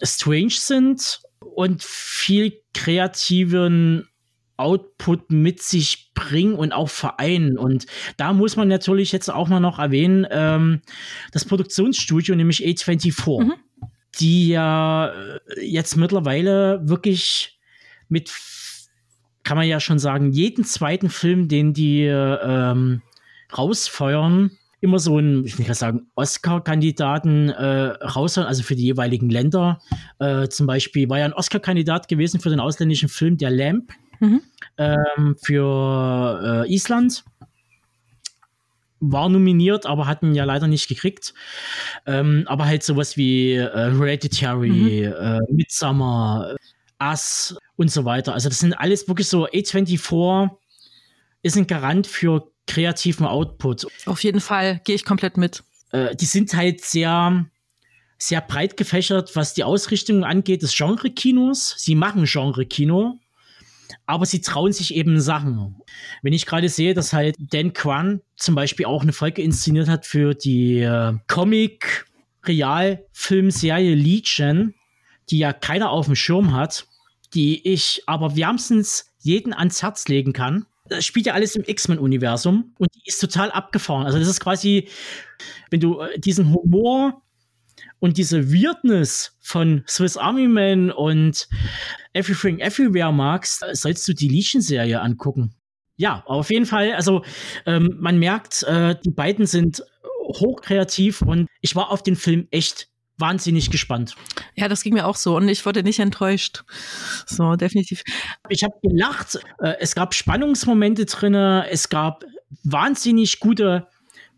strange 0.03 0.51
sind 0.51 1.21
und 1.41 1.83
viel 1.83 2.61
kreativen 2.73 4.09
Output 4.57 5.31
mit 5.31 5.63
sich 5.63 6.13
bringen 6.15 6.55
und 6.55 6.73
auch 6.73 6.89
vereinen. 6.89 7.59
Und 7.59 7.87
da 8.17 8.33
muss 8.33 8.57
man 8.57 8.69
natürlich 8.69 9.13
jetzt 9.13 9.31
auch 9.31 9.49
mal 9.49 9.61
noch 9.61 9.79
erwähnen, 9.79 10.27
ähm, 10.31 10.81
das 11.33 11.45
Produktionsstudio, 11.45 12.35
nämlich 12.35 12.65
A24, 12.65 13.45
mhm. 13.45 13.53
die 14.19 14.49
ja 14.49 15.09
äh, 15.09 15.61
jetzt 15.61 15.97
mittlerweile 15.97 16.81
wirklich 16.89 17.61
mit 18.09 18.31
kann 19.47 19.57
man 19.57 19.69
ja 19.69 19.79
schon 19.79 20.01
sagen, 20.01 20.33
jeden 20.33 20.65
zweiten 20.65 21.09
Film, 21.09 21.47
den 21.47 21.73
die 21.73 22.03
ähm, 22.03 23.01
rausfeuern, 23.57 24.51
immer 24.81 24.99
so 24.99 25.19
einen, 25.19 25.45
ich 25.45 25.57
will 25.57 25.73
sagen, 25.73 26.09
Oscar-Kandidaten 26.17 27.51
äh, 27.51 27.65
raushauen, 28.05 28.49
also 28.49 28.65
für 28.65 28.75
die 28.75 28.83
jeweiligen 28.83 29.31
Länder. 29.31 29.81
Äh, 30.19 30.49
zum 30.49 30.67
Beispiel 30.67 31.09
war 31.09 31.21
ja 31.21 31.27
ein 31.27 31.33
Oscar-Kandidat 31.33 32.09
gewesen 32.09 32.41
für 32.41 32.51
den 32.51 32.59
ausländischen 32.59 33.09
Film 33.09 33.37
Der 33.39 33.51
Lamp 33.51 33.93
mhm. 34.19 34.41
ähm, 34.79 35.37
für 35.41 36.65
äh, 36.67 36.75
Island. 36.75 37.25
War 38.99 39.29
nominiert, 39.29 39.87
aber 39.87 40.09
hatten 40.09 40.35
ja 40.35 40.43
leider 40.43 40.67
nicht 40.67 40.89
gekriegt. 40.89 41.35
Ähm, 42.05 42.43
aber 42.47 42.65
halt 42.67 42.83
sowas 42.83 43.17
wie 43.17 43.53
äh, 43.53 43.71
Hereditary, 43.71 44.71
mhm. 44.71 45.15
äh, 45.23 45.53
Midsummer, 45.53 46.57
Us 47.01 47.57
und 47.77 47.91
so 47.91 48.05
weiter. 48.05 48.35
Also 48.35 48.49
das 48.49 48.59
sind 48.59 48.75
alles 48.75 49.09
wirklich 49.09 49.29
so 49.29 49.47
A24 49.47 50.51
ist 51.43 51.57
ein 51.57 51.67
Garant 51.67 52.07
für 52.07 52.51
kreativen 52.67 53.27
Output. 53.27 53.87
Auf 54.07 54.25
jeden 54.25 54.41
Fall 54.41 54.81
gehe 54.85 54.97
ich 54.97 55.05
komplett 55.05 55.37
mit. 55.37 55.63
Äh, 55.93 56.17
die 56.17 56.25
sind 56.25 56.55
halt 56.55 56.85
sehr 56.85 57.47
sehr 58.19 58.41
breit 58.41 58.77
gefächert, 58.77 59.37
was 59.37 59.55
die 59.55 59.65
Ausrichtung 59.65 60.25
angeht 60.25 60.63
des 60.63 60.75
Genre-Kinos. 60.75 61.75
Sie 61.77 61.95
machen 61.95 62.25
Genre-Kino, 62.25 63.19
aber 64.07 64.27
sie 64.27 64.41
trauen 64.41 64.73
sich 64.73 64.95
eben 64.95 65.21
Sachen. 65.21 65.77
Wenn 66.23 66.33
ich 66.33 66.47
gerade 66.47 66.71
sehe, 66.71 66.95
dass 66.95 67.13
halt 67.13 67.37
Dan 67.39 67.75
Kwan 67.75 68.23
zum 68.37 68.55
Beispiel 68.55 68.87
auch 68.87 69.03
eine 69.03 69.13
Folge 69.13 69.43
inszeniert 69.43 69.89
hat 69.89 70.07
für 70.07 70.35
die 70.35 70.81
äh, 70.81 71.13
Comic-Realfilmserie 71.29 73.95
Legion, 73.95 74.73
die 75.31 75.39
ja 75.39 75.53
keiner 75.53 75.91
auf 75.91 76.07
dem 76.07 76.15
Schirm 76.15 76.55
hat, 76.55 76.87
die 77.35 77.67
ich 77.67 78.03
aber 78.07 78.37
wärmstens 78.37 79.13
jeden 79.19 79.53
ans 79.53 79.83
Herz 79.83 80.09
legen 80.09 80.33
kann. 80.33 80.67
Das 80.89 81.05
spielt 81.05 81.27
ja 81.27 81.35
alles 81.35 81.57
im 81.57 81.65
X-Men-Universum 81.67 82.75
und 82.79 82.95
die 82.95 83.03
ist 83.07 83.19
total 83.21 83.51
abgefahren. 83.51 84.07
Also 84.07 84.19
das 84.19 84.29
ist 84.29 84.41
quasi, 84.41 84.89
wenn 85.71 85.81
du 85.81 86.01
äh, 86.01 86.19
diesen 86.19 86.53
Humor 86.53 87.23
und 87.99 88.19
diese 88.19 88.53
Weirdness 88.53 89.37
von 89.41 89.83
Swiss 89.89 90.17
Army 90.17 90.47
Man 90.47 90.93
und 90.93 91.49
Everything 92.13 92.61
Everywhere 92.61 93.13
magst, 93.13 93.65
äh, 93.65 93.75
sollst 93.75 94.07
du 94.07 94.15
die 94.15 94.29
Legion-Serie 94.29 95.01
angucken. 95.01 95.55
Ja, 95.97 96.23
auf 96.27 96.51
jeden 96.51 96.67
Fall, 96.67 96.93
also 96.93 97.25
ähm, 97.65 97.97
man 97.99 98.19
merkt, 98.19 98.63
äh, 98.65 98.95
die 99.05 99.11
beiden 99.11 99.47
sind 99.47 99.83
hochkreativ 100.41 101.23
und 101.23 101.49
ich 101.61 101.75
war 101.75 101.91
auf 101.91 102.03
den 102.03 102.17
Film 102.17 102.47
echt 102.51 102.89
wahnsinnig 103.19 103.71
gespannt. 103.71 104.15
Ja, 104.55 104.69
das 104.69 104.83
ging 104.83 104.95
mir 104.95 105.07
auch 105.07 105.17
so 105.17 105.37
und 105.37 105.49
ich 105.49 105.65
wurde 105.65 105.83
nicht 105.83 105.99
enttäuscht. 105.99 106.65
So, 107.27 107.57
definitiv. 107.57 108.03
Ich 108.49 108.63
habe 108.63 108.75
gelacht. 108.83 109.39
Äh, 109.59 109.75
es 109.81 109.95
gab 109.95 110.15
Spannungsmomente 110.15 111.07
drin. 111.07 111.35
Es 111.35 111.89
gab 111.89 112.25
wahnsinnig 112.63 113.41
gute 113.41 113.87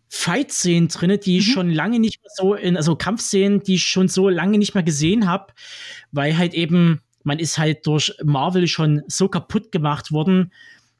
Fight-Szenen 0.09 0.89
drin, 0.89 1.19
die 1.23 1.39
ich 1.39 1.49
mhm. 1.49 1.53
schon 1.53 1.71
lange 1.71 1.99
nicht 1.99 2.23
mehr 2.23 2.31
so 2.35 2.55
in, 2.55 2.77
also 2.77 2.97
Kampfszenen, 2.97 3.63
die 3.63 3.75
ich 3.75 3.87
schon 3.87 4.09
so 4.09 4.29
lange 4.29 4.59
nicht 4.59 4.75
mehr 4.75 4.83
gesehen 4.83 5.29
habe, 5.29 5.53
weil 6.13 6.37
halt 6.39 6.55
eben, 6.55 7.01
man 7.25 7.39
ist 7.39 7.59
halt 7.59 7.87
durch 7.87 8.15
Marvel 8.25 8.67
schon 8.69 9.03
so 9.07 9.29
kaputt 9.29 9.71
gemacht 9.71 10.13
worden, 10.13 10.53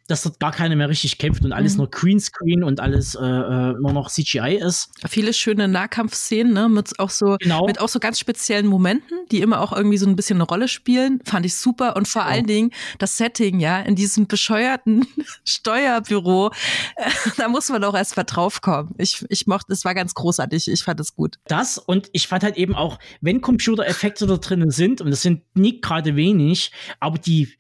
dass 0.09 0.23
dort 0.23 0.41
gar 0.41 0.53
keiner 0.53 0.75
mehr 0.75 0.89
richtig 0.89 1.19
kämpft 1.19 1.45
und 1.45 1.53
alles 1.53 1.75
mhm. 1.75 1.79
nur 1.79 1.91
Greenscreen 1.91 2.65
und 2.65 2.81
alles 2.81 3.15
äh, 3.15 3.25
äh 3.25 3.75
nur 3.79 3.93
noch 3.93 4.11
CGI 4.11 4.59
ist. 4.61 4.91
Viele 5.07 5.33
schöne 5.33 5.69
Nahkampfszenen, 5.69 6.53
ne, 6.53 6.69
mit 6.69 6.99
auch 6.99 7.11
so 7.11 7.37
genau. 7.39 7.67
mit 7.67 7.81
auch 7.81 7.91
so 7.91 8.01
ganz 8.01 8.19
speziellen 8.19 8.67
Momenten, 8.67 9.19
die 9.31 9.41
immer 9.41 9.61
auch 9.61 9.73
irgendwie 9.73 9.99
so 9.99 10.07
ein 10.07 10.17
bisschen 10.17 10.39
eine 10.39 10.45
Rolle 10.45 10.67
spielen, 10.67 11.21
fand 11.25 11.45
ich 11.45 11.55
super 11.55 11.95
und 11.95 12.09
vor 12.09 12.23
genau. 12.23 12.35
allen 12.35 12.47
Dingen 12.47 12.71
das 12.99 13.19
Setting, 13.19 13.61
ja, 13.61 13.81
in 13.81 13.95
diesem 13.95 14.27
bescheuerten 14.27 15.07
Steuerbüro, 15.45 16.53
da 17.37 17.49
muss 17.49 17.69
man 17.69 17.85
auch 17.85 17.95
erst 17.95 18.17
mal 18.17 18.25
draufkommen. 18.25 18.95
Ich 18.97 19.25
ich 19.29 19.47
mochte, 19.47 19.73
es 19.75 19.85
war 19.85 19.95
ganz 19.95 20.15
großartig, 20.15 20.69
ich 20.69 20.83
fand 20.83 21.01
es 21.01 21.15
gut. 21.15 21.37
Das 21.45 21.77
und 21.77 22.09
ich 22.13 22.29
fand 22.29 22.43
halt 22.43 22.57
eben 22.57 22.75
auch, 22.75 22.99
wenn 23.21 23.43
Computereffekte 23.43 24.27
da 24.27 24.39
drinnen 24.39 24.71
sind 24.71 25.03
und 25.03 25.11
das 25.11 25.21
sind 25.21 25.43
nie 25.55 25.83
gerade 25.83 26.17
wenig, 26.17 26.73
aber 26.99 27.19
die 27.19 27.55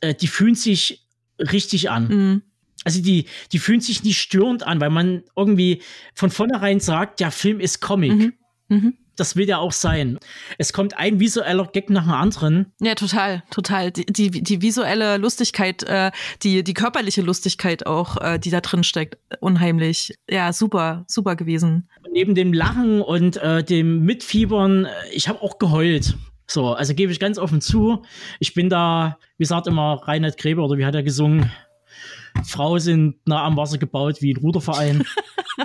äh, 0.00 0.14
die 0.14 0.26
fühlen 0.26 0.56
sich 0.56 1.05
richtig 1.38 1.90
an. 1.90 2.08
Mhm. 2.08 2.42
Also 2.84 3.02
die, 3.02 3.26
die 3.52 3.58
fühlen 3.58 3.80
sich 3.80 4.04
nicht 4.04 4.18
störend 4.18 4.64
an, 4.64 4.80
weil 4.80 4.90
man 4.90 5.24
irgendwie 5.34 5.82
von 6.14 6.30
vornherein 6.30 6.78
sagt, 6.78 7.20
der 7.20 7.32
Film 7.32 7.58
ist 7.58 7.80
Comic. 7.80 8.12
Mhm. 8.12 8.32
Mhm. 8.68 8.94
Das 9.16 9.34
will 9.34 9.48
ja 9.48 9.58
auch 9.58 9.72
sein. 9.72 10.18
Es 10.58 10.72
kommt 10.72 10.98
ein 10.98 11.18
visueller 11.18 11.66
Gag 11.72 11.88
nach 11.88 12.04
dem 12.04 12.12
anderen. 12.12 12.66
Ja, 12.80 12.94
total, 12.94 13.42
total. 13.50 13.90
Die, 13.90 14.04
die, 14.04 14.30
die 14.30 14.62
visuelle 14.62 15.16
Lustigkeit, 15.16 15.82
äh, 15.84 16.10
die, 16.42 16.62
die 16.62 16.74
körperliche 16.74 17.22
Lustigkeit 17.22 17.86
auch, 17.86 18.18
äh, 18.18 18.38
die 18.38 18.50
da 18.50 18.60
drin 18.60 18.84
steckt, 18.84 19.16
unheimlich. 19.40 20.14
Ja, 20.28 20.52
super, 20.52 21.04
super 21.08 21.34
gewesen. 21.34 21.88
Neben 22.12 22.34
dem 22.34 22.52
Lachen 22.52 23.00
und 23.00 23.38
äh, 23.38 23.64
dem 23.64 24.04
Mitfiebern, 24.04 24.84
äh, 24.84 24.90
ich 25.12 25.28
habe 25.28 25.40
auch 25.40 25.58
geheult. 25.58 26.16
So, 26.46 26.74
also 26.74 26.94
gebe 26.94 27.12
ich 27.12 27.20
ganz 27.20 27.38
offen 27.38 27.60
zu. 27.60 28.02
Ich 28.38 28.54
bin 28.54 28.68
da, 28.68 29.18
wie 29.38 29.44
sagt 29.44 29.66
immer 29.66 30.00
Reinhard 30.04 30.38
Gräber 30.38 30.64
oder 30.64 30.78
wie 30.78 30.84
hat 30.84 30.94
er 30.94 31.02
gesungen? 31.02 31.50
Frauen 32.44 32.80
sind 32.80 33.26
nah 33.26 33.44
am 33.44 33.56
Wasser 33.56 33.78
gebaut 33.78 34.20
wie 34.20 34.32
ein 34.32 34.36
Ruderverein. 34.36 35.04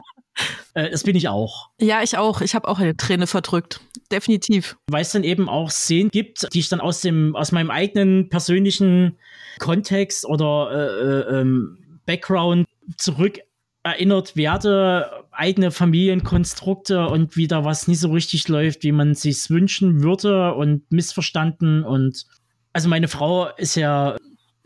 äh, 0.73 0.89
das 0.89 1.03
bin 1.03 1.15
ich 1.15 1.27
auch. 1.27 1.69
Ja, 1.79 2.01
ich 2.01 2.17
auch. 2.17 2.41
Ich 2.41 2.55
habe 2.55 2.67
auch 2.67 2.79
eine 2.79 2.97
Träne 2.97 3.27
verdrückt. 3.27 3.81
Definitiv. 4.11 4.77
Weil 4.89 5.03
es 5.03 5.11
dann 5.11 5.23
eben 5.23 5.49
auch 5.49 5.69
Szenen 5.69 6.09
gibt, 6.09 6.53
die 6.53 6.59
ich 6.59 6.69
dann 6.69 6.81
aus 6.81 7.01
dem, 7.01 7.35
aus 7.35 7.51
meinem 7.51 7.71
eigenen 7.71 8.29
persönlichen 8.29 9.17
Kontext 9.59 10.25
oder 10.25 10.71
äh, 10.71 11.35
äh, 11.35 11.41
ähm, 11.41 11.99
Background 12.05 12.67
zurück 12.97 13.39
erinnert 13.83 14.35
werde, 14.35 15.20
eigene 15.31 15.71
Familienkonstrukte 15.71 17.07
und 17.07 17.35
wie 17.37 17.47
da 17.47 17.63
was 17.63 17.87
nicht 17.87 17.99
so 17.99 18.11
richtig 18.11 18.47
läuft, 18.47 18.83
wie 18.83 18.91
man 18.91 19.15
sich 19.15 19.49
wünschen 19.49 20.03
würde 20.03 20.53
und 20.53 20.91
missverstanden. 20.91 21.83
Und 21.83 22.25
also 22.73 22.89
meine 22.89 23.07
Frau 23.07 23.47
ist 23.55 23.75
ja 23.75 24.17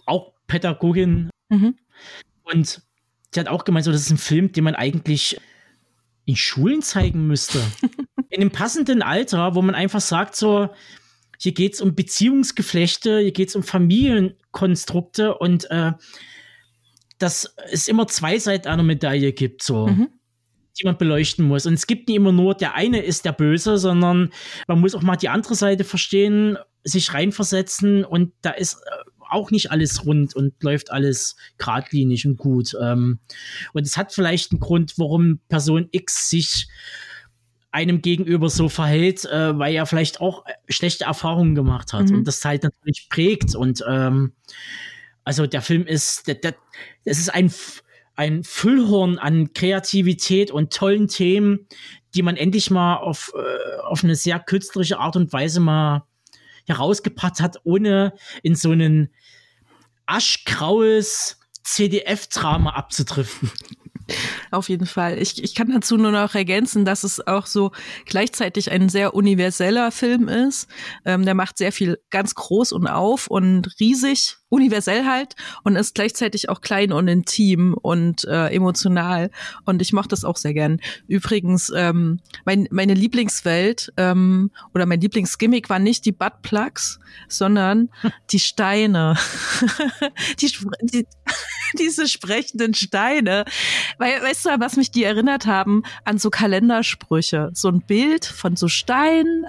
auch 0.05 0.34
Pädagogin 0.48 1.29
mhm. 1.50 1.75
und 2.43 2.81
die 3.34 3.39
hat 3.39 3.48
auch 3.48 3.65
gemeint, 3.65 3.86
so, 3.86 3.91
das 3.91 4.01
ist 4.01 4.12
ein 4.12 4.17
Film, 4.17 4.51
den 4.51 4.63
man 4.63 4.75
eigentlich 4.75 5.38
in 6.25 6.36
Schulen 6.36 6.81
zeigen 6.81 7.27
müsste. 7.27 7.60
in 8.29 8.41
einem 8.41 8.51
passenden 8.51 9.01
Alter, 9.01 9.55
wo 9.55 9.62
man 9.62 9.75
einfach 9.75 10.01
sagt, 10.01 10.36
so, 10.36 10.69
hier 11.38 11.53
geht 11.53 11.74
es 11.74 11.81
um 11.81 11.95
Beziehungsgeflechte, 11.95 13.19
hier 13.19 13.31
geht 13.31 13.50
es 13.50 13.55
um 13.55 13.63
Familienkonstrukte 13.63 15.38
und 15.38 15.69
äh, 15.69 15.91
dass 17.17 17.55
es 17.72 17.88
immer 17.88 18.07
zwei 18.07 18.39
Seiten 18.39 18.67
einer 18.67 18.84
Medaille 18.84 19.31
gibt, 19.31 19.63
so. 19.63 19.88
Mhm. 19.88 20.10
Die 20.77 20.86
man 20.86 20.98
beleuchten 20.98 21.46
muss. 21.46 21.65
Und 21.65 21.74
es 21.74 21.88
gibt 21.88 22.10
nicht 22.10 22.17
immer 22.17 22.32
nur, 22.32 22.53
der 22.53 22.75
eine 22.75 23.01
ist 23.01 23.24
der 23.25 23.32
Böse, 23.32 23.77
sondern 23.77 24.32
man 24.67 24.79
muss 24.79 24.94
auch 24.94 25.01
mal 25.01 25.15
die 25.15 25.29
andere 25.29 25.55
Seite 25.55 25.84
verstehen, 25.84 26.58
sich 26.84 27.13
reinversetzen 27.13 28.05
und 28.05 28.34
da 28.41 28.51
ist 28.51 28.75
äh, 28.75 29.10
auch 29.29 29.51
nicht 29.51 29.72
alles 29.72 30.05
rund 30.05 30.36
und 30.36 30.62
läuft 30.62 30.91
alles 30.91 31.36
geradlinig 31.58 32.27
und 32.27 32.38
gut. 32.38 32.75
Ähm, 32.79 33.20
und 33.74 33.86
es 33.86 33.98
hat 33.98 34.13
vielleicht 34.13 34.51
einen 34.51 34.60
Grund, 34.60 34.94
warum 34.98 35.39
Person 35.50 35.88
X 35.91 36.29
sich 36.29 36.67
einem 37.72 38.01
gegenüber 38.01 38.50
so 38.50 38.70
verhält, 38.70 39.25
äh, 39.25 39.58
weil 39.58 39.75
er 39.75 39.86
vielleicht 39.86 40.22
auch 40.22 40.46
äh, 40.46 40.53
schlechte 40.70 41.05
Erfahrungen 41.05 41.55
gemacht 41.55 41.91
hat 41.91 42.10
mhm. 42.10 42.17
und 42.17 42.27
das 42.27 42.46
halt 42.46 42.63
natürlich 42.63 43.08
prägt 43.10 43.55
und 43.55 43.84
ähm, 43.88 44.34
also 45.25 45.48
der 45.48 45.62
Film 45.62 45.86
ist, 45.86 46.27
der, 46.27 46.36
der, 46.36 46.55
es 47.03 47.20
ist 47.20 47.34
ein, 47.34 47.51
ein 48.15 48.43
Füllhorn 48.43 49.17
an 49.17 49.53
Kreativität 49.53 50.51
und 50.51 50.74
tollen 50.74 51.07
Themen, 51.07 51.67
die 52.13 52.22
man 52.22 52.38
endlich 52.38 52.72
mal 52.72 52.98
auf, 52.98 53.34
äh, 53.36 53.81
auf 53.81 54.03
eine 54.03 54.15
sehr 54.15 54.39
künstlerische 54.39 55.00
Art 55.00 55.15
und 55.15 55.34
Weise 55.34 55.60
mal 55.60 56.05
herausgepackt 56.65 57.41
hat, 57.41 57.57
ohne 57.63 58.13
in 58.41 58.55
so 58.55 58.72
ein 58.72 59.10
aschgraues 60.05 61.39
CDF-Drama 61.63 62.72
abzudriften. 62.72 63.51
Auf 64.51 64.69
jeden 64.69 64.86
Fall. 64.86 65.19
Ich, 65.19 65.43
ich 65.43 65.55
kann 65.55 65.72
dazu 65.72 65.98
nur 65.98 66.12
noch 66.12 66.36
ergänzen, 66.36 66.86
dass 66.86 67.03
es 67.03 67.25
auch 67.25 67.48
so 67.48 67.72
gleichzeitig 68.05 68.72
ein 68.72 68.88
sehr 68.89 69.15
universeller 69.15 69.91
Film 69.91 70.27
ist. 70.27 70.67
Ähm, 71.05 71.25
der 71.25 71.34
macht 71.34 71.57
sehr 71.57 71.72
viel 71.72 71.98
ganz 72.12 72.36
groß 72.36 72.72
und 72.72 72.88
auf 72.88 73.27
und 73.27 73.67
riesig, 73.79 74.38
universell 74.50 75.06
halt 75.06 75.36
und 75.64 75.75
ist 75.75 75.96
gleichzeitig 75.96 76.50
auch 76.50 76.62
klein 76.62 76.92
und 76.92 77.08
intim 77.08 77.74
und 77.74 78.25
äh, 78.25 78.48
emotional. 78.48 79.32
Und 79.66 79.82
ich 79.82 79.92
mochte 79.92 80.10
das 80.10 80.24
auch 80.24 80.38
sehr 80.38 80.54
gern. 80.54 80.80
Übrigens, 81.08 81.72
ähm, 81.75 82.20
mein, 82.46 82.68
meine 82.72 82.94
Lieblingswelt 82.94 83.92
ähm, 83.98 84.52
oder 84.74 84.86
mein 84.86 85.02
Lieblingsgimmick 85.02 85.70
war 85.70 85.80
nicht 85.80 86.06
die 86.06 86.12
Buttplugs, 86.12 87.00
sondern 87.28 87.90
die 88.32 88.40
Steine. 88.40 89.18
die, 90.40 90.52
die, 90.82 91.08
diese 91.80 92.08
sprechenden 92.08 92.74
Steine. 92.74 93.46
Weil, 93.98 94.22
weißt 94.22 94.46
du, 94.46 94.50
was 94.60 94.78
mich 94.78 94.92
die 94.92 95.04
erinnert 95.04 95.46
haben? 95.46 95.84
An 96.04 96.18
so 96.18 96.30
Kalendersprüche. 96.30 97.50
So 97.54 97.70
ein 97.70 97.82
Bild 97.82 98.25
von 98.25 98.56
so 98.56 98.68
Steinen, 98.68 99.46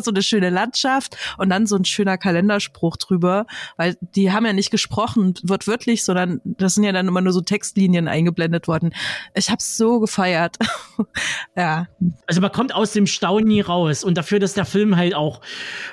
so 0.00 0.10
eine 0.10 0.22
schöne 0.22 0.50
Landschaft 0.50 1.16
und 1.38 1.50
dann 1.50 1.66
so 1.66 1.76
ein 1.76 1.84
schöner 1.84 2.18
Kalenderspruch 2.18 2.96
drüber. 2.96 3.46
Weil 3.76 3.96
die 4.00 4.32
haben 4.32 4.37
ja 4.44 4.52
nicht 4.52 4.70
gesprochen, 4.70 5.34
wird 5.42 5.66
wirklich, 5.66 6.04
sondern 6.04 6.40
das 6.44 6.74
sind 6.74 6.84
ja 6.84 6.92
dann 6.92 7.08
immer 7.08 7.20
nur 7.20 7.32
so 7.32 7.40
Textlinien 7.40 8.08
eingeblendet 8.08 8.68
worden. 8.68 8.94
Ich 9.34 9.50
hab's 9.50 9.76
so 9.76 10.00
gefeiert. 10.00 10.56
ja. 11.56 11.86
Also 12.26 12.40
man 12.40 12.52
kommt 12.52 12.74
aus 12.74 12.92
dem 12.92 13.06
Staunen 13.06 13.48
nie 13.48 13.60
raus. 13.60 14.04
Und 14.04 14.16
dafür, 14.16 14.38
dass 14.38 14.54
der 14.54 14.64
Film 14.64 14.96
halt 14.96 15.14
auch, 15.14 15.40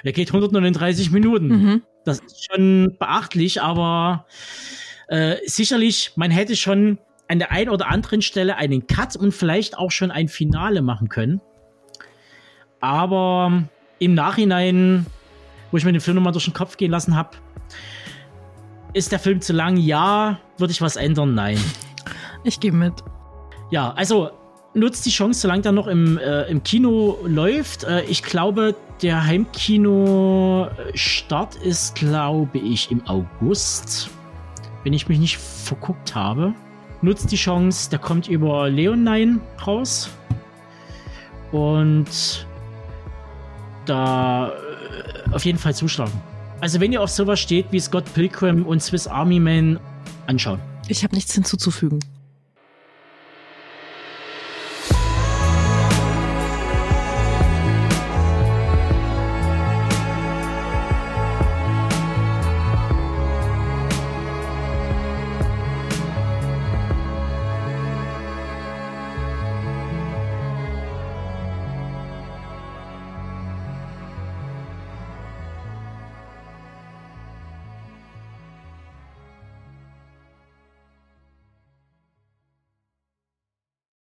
der 0.03 0.13
geht 0.13 0.29
139 0.29 1.11
Minuten. 1.11 1.47
Mhm. 1.47 1.81
Das 2.05 2.19
ist 2.19 2.45
schon 2.45 2.95
beachtlich, 2.99 3.61
aber 3.61 4.25
äh, 5.07 5.37
sicherlich, 5.45 6.11
man 6.15 6.31
hätte 6.31 6.55
schon 6.55 6.99
an 7.27 7.39
der 7.39 7.51
einen 7.51 7.69
oder 7.69 7.87
anderen 7.87 8.21
Stelle 8.21 8.57
einen 8.57 8.87
Cut 8.87 9.15
und 9.15 9.33
vielleicht 9.33 9.77
auch 9.77 9.91
schon 9.91 10.11
ein 10.11 10.27
Finale 10.27 10.81
machen 10.81 11.09
können. 11.09 11.41
Aber 12.79 13.63
im 13.99 14.13
Nachhinein, 14.13 15.05
wo 15.71 15.77
ich 15.77 15.85
mir 15.85 15.91
den 15.91 16.01
Film 16.01 16.15
nochmal 16.15 16.33
durch 16.33 16.45
den 16.45 16.53
Kopf 16.53 16.77
gehen 16.77 16.91
lassen 16.91 17.15
habe, 17.15 17.37
ist 18.95 19.11
der 19.11 19.19
Film 19.19 19.41
zu 19.41 19.53
lang? 19.53 19.77
Ja. 19.77 20.39
Würde 20.57 20.71
ich 20.71 20.81
was 20.81 20.95
ändern? 20.95 21.35
Nein. 21.35 21.59
Ich 22.43 22.59
gehe 22.59 22.71
mit. 22.71 22.93
Ja, 23.69 23.93
also 23.93 24.31
nutzt 24.73 25.05
die 25.05 25.11
Chance, 25.11 25.41
solange 25.41 25.61
der 25.61 25.71
noch 25.71 25.85
im, 25.87 26.17
äh, 26.17 26.41
im 26.43 26.63
Kino 26.63 27.19
läuft. 27.25 27.83
Äh, 27.83 28.05
ich 28.05 28.23
glaube, 28.23 28.75
der 29.01 29.25
Heimkino-Start 29.25 31.55
ist, 31.57 31.95
glaube 31.95 32.57
ich, 32.57 32.89
im 32.91 33.05
August 33.07 34.09
wenn 34.85 34.93
ich 34.93 35.09
mich 35.09 35.19
nicht 35.19 35.37
verguckt 35.37 36.15
habe. 36.15 36.53
Nutzt 37.01 37.31
die 37.31 37.35
Chance, 37.35 37.89
der 37.89 37.99
kommt 37.99 38.29
über 38.29 38.69
Leonine 38.69 39.41
raus. 39.65 40.09
Und 41.51 42.47
da 43.85 44.49
äh, 44.49 45.33
auf 45.33 45.43
jeden 45.43 45.57
Fall 45.57 45.73
zuschlagen. 45.73 46.13
Also 46.61 46.79
wenn 46.79 46.91
ihr 46.91 47.01
auf 47.01 47.09
sowas 47.09 47.39
steht 47.39 47.67
wie 47.71 47.79
Scott 47.79 48.05
Pilgrim 48.13 48.65
und 48.65 48.81
Swiss 48.81 49.07
Army 49.07 49.39
Man, 49.39 49.79
anschauen. 50.27 50.59
Ich 50.87 51.03
habe 51.03 51.15
nichts 51.15 51.33
hinzuzufügen. 51.33 51.99